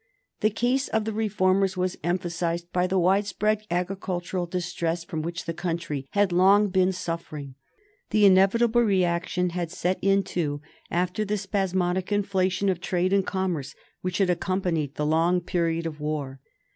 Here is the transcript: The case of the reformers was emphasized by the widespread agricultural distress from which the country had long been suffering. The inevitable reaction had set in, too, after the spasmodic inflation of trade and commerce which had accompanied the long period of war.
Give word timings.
The 0.39 0.49
case 0.49 0.87
of 0.87 1.05
the 1.05 1.13
reformers 1.13 1.77
was 1.77 1.95
emphasized 2.03 2.73
by 2.73 2.87
the 2.87 2.97
widespread 2.97 3.61
agricultural 3.69 4.47
distress 4.47 5.03
from 5.03 5.21
which 5.21 5.45
the 5.45 5.53
country 5.53 6.07
had 6.13 6.31
long 6.31 6.69
been 6.69 6.91
suffering. 6.91 7.53
The 8.09 8.25
inevitable 8.25 8.81
reaction 8.81 9.51
had 9.51 9.69
set 9.69 9.99
in, 10.01 10.23
too, 10.23 10.59
after 10.89 11.23
the 11.23 11.37
spasmodic 11.37 12.11
inflation 12.11 12.67
of 12.67 12.81
trade 12.81 13.13
and 13.13 13.23
commerce 13.27 13.75
which 14.01 14.17
had 14.17 14.31
accompanied 14.31 14.95
the 14.95 15.05
long 15.05 15.39
period 15.39 15.85
of 15.85 15.99
war. 15.99 16.39